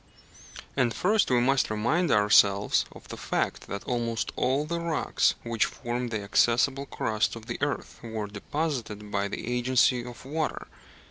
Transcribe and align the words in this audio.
And 0.75 0.95
first 0.95 1.29
we 1.29 1.39
must 1.39 1.69
remind 1.69 2.09
ourselves 2.09 2.85
of 2.91 3.09
the 3.09 3.17
fact 3.17 3.67
that 3.67 3.83
almost 3.83 4.31
all 4.35 4.65
the 4.65 4.79
rocks 4.79 5.35
which 5.43 5.65
form 5.65 6.07
the 6.07 6.23
accessible 6.23 6.87
crust 6.87 7.35
of 7.35 7.45
the 7.45 7.61
earth 7.61 7.99
were 8.01 8.25
deposited 8.25 9.11
by 9.11 9.27
the 9.27 9.45
agency 9.45 10.03
of 10.03 10.25
water. 10.25 10.65